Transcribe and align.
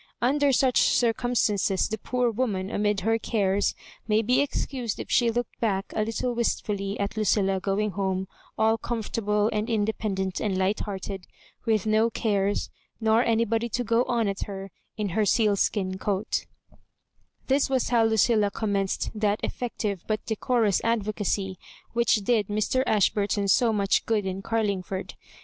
Under 0.19 0.51
such 0.51 0.81
circum 0.81 1.35
stances, 1.35 1.87
the 1.87 1.99
poor 1.99 2.31
woman, 2.31 2.71
amid 2.71 3.01
her 3.01 3.19
cares, 3.19 3.75
maybe 4.07 4.41
excused 4.41 4.99
if 4.99 5.11
she 5.11 5.29
looked 5.29 5.59
back 5.59 5.93
a 5.95 6.03
little 6.03 6.33
wistfully 6.33 6.99
at 6.99 7.15
Lucilla 7.15 7.59
going 7.59 7.91
home 7.91 8.27
all 8.57 8.79
comfortable 8.79 9.47
and 9.53 9.69
in 9.69 9.85
dependent 9.85 10.39
and 10.41 10.57
light 10.57 10.79
hearted, 10.79 11.27
with 11.67 11.85
no 11.85 12.09
cares^ 12.09 12.69
nor 12.99 13.23
anybody 13.23 13.69
to 13.69 13.83
go 13.83 14.03
on 14.05 14.27
at 14.27 14.45
her, 14.45 14.71
in 14.97 15.09
her 15.09 15.23
sealskin 15.23 15.99
coat 15.99 16.47
^ 16.73 16.77
This 17.45 17.69
was 17.69 17.89
how 17.89 18.03
Lucilla 18.05 18.49
commenced 18.49 19.11
that 19.13 19.39
effec 19.43 19.69
tive 19.77 20.03
but 20.07 20.25
decorous 20.25 20.81
advocacy 20.83 21.59
which 21.93 22.15
did 22.23 22.47
Mr. 22.47 22.81
Ash 22.87 23.11
burton 23.11 23.47
so 23.47 23.71
much 23.71 24.07
good 24.07 24.25
in 24.25 24.41
Carlingford. 24.41 25.13